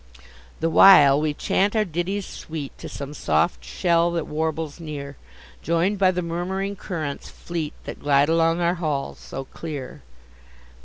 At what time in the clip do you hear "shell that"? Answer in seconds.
3.63-4.25